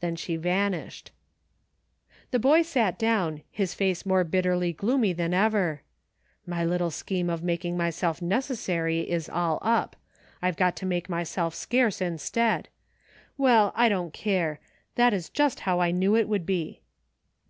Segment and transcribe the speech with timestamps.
[0.00, 1.10] Then she vanished.
[2.30, 5.82] The boy sat down, his face more bitterly gloomy than ever."
[6.46, 9.96] My little scheme of making myself necessary is all up.
[10.40, 12.70] I've got to make myself scarce, instead.
[13.36, 14.60] Well, I don't care;
[14.94, 16.80] that is just how I knew it would be."